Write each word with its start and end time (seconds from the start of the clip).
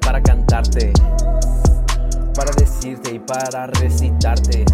Para 0.00 0.22
cantarte, 0.22 0.94
para 2.34 2.50
decirte 2.52 3.16
y 3.16 3.18
para 3.18 3.66
recitarte 3.66 4.64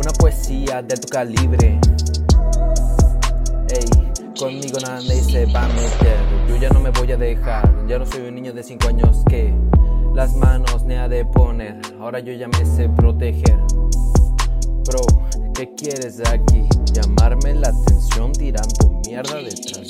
una 0.00 0.12
poesía 0.12 0.80
de 0.80 0.96
tu 0.96 1.08
calibre. 1.08 1.80
Ey, 3.68 4.12
conmigo 4.38 4.78
nadie 4.80 5.20
se 5.24 5.44
va 5.46 5.64
a 5.64 5.68
meter. 5.68 6.18
Yo 6.48 6.56
ya 6.56 6.68
no 6.68 6.78
me 6.78 6.90
voy 6.90 7.10
a 7.10 7.16
dejar. 7.16 7.68
Ya 7.88 7.98
no 7.98 8.06
soy 8.06 8.28
un 8.28 8.36
niño 8.36 8.52
de 8.52 8.62
5 8.62 8.86
años 8.86 9.24
que 9.28 9.52
las 10.14 10.36
manos 10.36 10.84
me 10.84 10.96
ha 10.96 11.08
de 11.08 11.24
poner. 11.24 11.80
Ahora 11.98 12.20
yo 12.20 12.32
ya 12.32 12.46
me 12.46 12.64
sé 12.64 12.88
proteger. 12.88 13.58
Bro, 14.86 15.00
¿qué 15.52 15.74
quieres 15.74 16.18
de 16.18 16.28
aquí? 16.28 16.62
Llamarme 16.92 17.56
la 17.56 17.70
atención 17.70 18.30
tirando 18.30 19.02
mierda 19.04 19.34
detrás 19.42 19.85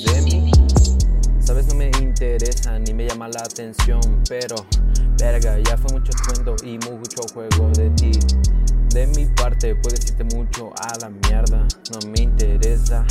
ni 2.81 2.93
me 2.93 3.07
llama 3.07 3.29
la 3.29 3.41
atención, 3.41 4.01
pero 4.29 4.57
verga, 5.19 5.59
ya 5.61 5.77
fue 5.77 5.93
mucho 5.93 6.13
cuento 6.25 6.57
y 6.65 6.79
mucho 6.79 7.23
juego 7.33 7.71
de 7.71 7.89
ti. 7.91 8.11
De 8.91 9.07
mi 9.09 9.27
parte, 9.27 9.77
puedes 9.77 10.11
irte 10.11 10.25
mucho 10.37 10.73
a 10.77 10.99
la 10.99 11.09
mierda, 11.09 11.67
no 11.93 12.11
me 12.11 12.23
interesa. 12.23 13.07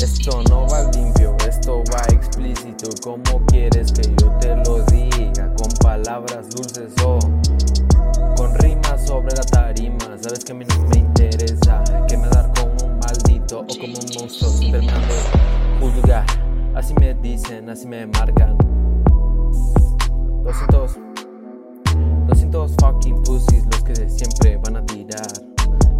Esto 0.00 0.42
no 0.50 0.66
va 0.68 0.90
limpio, 0.92 1.34
esto 1.48 1.82
va 1.92 2.02
explícito. 2.12 2.88
¿Cómo 3.02 3.44
quieres 3.46 3.90
que 3.92 4.02
yo 4.20 4.30
te 4.40 4.54
lo 4.56 4.84
diga? 4.84 5.52
Con 5.54 5.70
palabras 5.80 6.50
dulces 6.50 6.92
o 7.02 7.18
con 8.36 8.54
rimas 8.58 9.06
sobre 9.06 9.34
la 9.34 9.44
tarima. 9.44 10.18
Sabes 10.20 10.44
que 10.44 10.52
a 10.52 10.54
mí 10.54 10.66
no 10.68 10.86
me 10.88 10.98
interesa 10.98 11.82
dicen, 17.54 17.70
así 17.70 17.86
me 17.86 18.06
marcan. 18.06 18.56
200, 20.44 20.98
200 22.28 22.74
fucking 22.80 23.22
pussies 23.22 23.64
los 23.70 23.82
que 23.82 24.08
siempre 24.08 24.56
van 24.56 24.76
a 24.76 24.86
tirar. 24.86 25.26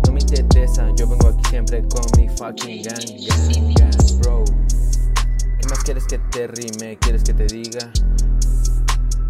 No 0.07 0.13
me 0.13 0.21
interesa, 0.21 0.91
yo 0.97 1.09
vengo 1.09 1.29
aquí 1.29 1.43
siempre 1.51 1.83
con 1.89 2.05
mi 2.17 2.29
fucking 2.29 2.83
gang, 2.83 3.07
gang, 3.29 3.75
gang, 3.75 4.21
bro. 4.21 4.45
¿Qué 5.61 5.69
más 5.69 5.79
quieres 5.85 6.07
que 6.07 6.19
te 6.31 6.47
rime? 6.49 6.99
¿Quieres 6.99 7.23
que 7.23 7.35
te 7.35 7.47
diga? 7.47 7.91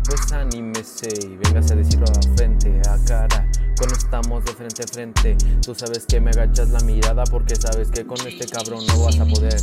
Pues 0.06 0.33
anímese 0.33 1.08
y 1.27 1.36
vengas 1.36 1.70
a 1.70 1.77
decirlo 1.77 2.06
a 2.06 2.36
frente, 2.36 2.80
a 2.89 2.98
cara. 3.05 3.48
Cuando 3.77 3.96
estamos 3.96 4.45
de 4.45 4.52
frente 4.52 4.83
a 4.85 4.86
frente, 4.86 5.36
tú 5.62 5.74
sabes 5.74 6.06
que 6.06 6.20
me 6.20 6.30
agachas 6.30 6.70
la 6.70 6.80
mirada 6.80 7.24
porque 7.24 7.56
sabes 7.56 7.91
que 7.91 8.06
con 8.06 8.18
este 8.27 8.46
cabrón 8.46 8.86
no 8.86 9.05
vas 9.05 9.18
a 9.18 9.24
poder. 9.24 9.61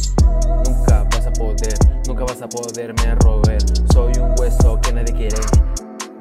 Poderme 2.51 3.15
robar. 3.15 3.57
Soy 3.93 4.13
un 4.19 4.35
hueso 4.37 4.79
que 4.81 4.93
nadie 4.93 5.13
quiere. 5.13 5.37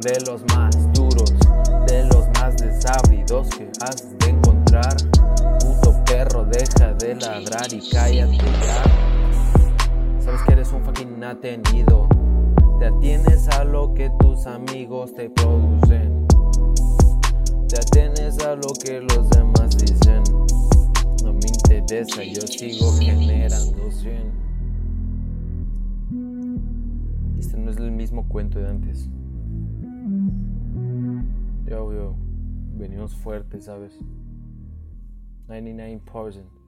De 0.01 0.19
los 0.27 0.43
más 0.55 0.75
duros, 0.95 1.35
de 1.87 2.05
los 2.05 2.27
más 2.39 2.57
desabridos 2.57 3.49
que 3.49 3.71
has 3.83 4.19
de 4.19 4.31
encontrar. 4.31 4.97
Puto 5.61 6.03
perro, 6.05 6.45
deja 6.45 6.95
de 6.95 7.17
ladrar 7.17 7.73
y 7.73 7.81
cállate 7.91 8.37
ya. 8.37 10.21
Sabes 10.25 10.41
que 10.47 10.53
eres 10.53 10.73
un 10.73 10.83
fucking 10.85 11.23
atenido. 11.23 12.09
Te 12.79 12.87
atienes 12.87 13.49
a 13.49 13.65
lo 13.65 13.93
que 13.93 14.11
tus 14.21 14.47
amigos 14.47 15.15
te 15.15 15.29
producen. 15.29 16.27
Te 17.69 17.77
atienes 17.77 18.39
a 18.39 18.55
lo 18.55 18.73
que 18.83 19.01
los 19.01 19.29
demás 19.31 19.77
dicen. 19.77 20.23
No 21.23 21.35
me 21.35 21.47
interesa, 21.47 22.23
yo 22.23 22.41
sigo 22.47 22.91
generando 22.99 23.91
100. 23.91 24.50
Mismo 28.01 28.27
cuento 28.27 28.59
de 28.59 28.67
antes. 28.67 29.11
Yo, 31.67 31.93
yo, 31.93 32.17
venimos 32.79 33.15
fuertes, 33.15 33.67
¿sabes? 33.67 33.93
99%. 35.47 36.60